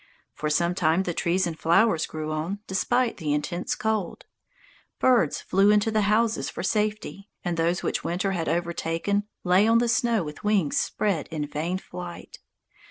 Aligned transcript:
For 0.33 0.49
some 0.49 0.73
time 0.73 1.03
the 1.03 1.13
trees 1.13 1.45
and 1.45 1.59
flowers 1.59 2.07
grew 2.07 2.31
on, 2.31 2.57
despite 2.65 3.17
the 3.17 3.33
intense 3.33 3.75
cold. 3.75 4.25
Birds 4.99 5.41
flew 5.41 5.69
into 5.69 5.91
the 5.91 6.01
houses 6.09 6.49
for 6.49 6.63
safety, 6.63 7.29
and 7.45 7.55
those 7.55 7.83
which 7.83 8.03
winter 8.03 8.31
had 8.31 8.49
overtaken 8.49 9.25
lay 9.43 9.67
on 9.67 9.77
the 9.77 9.87
snow 9.87 10.23
with 10.23 10.43
wings 10.43 10.79
spread 10.79 11.27
in 11.27 11.45
vain 11.45 11.77
flight. 11.77 12.39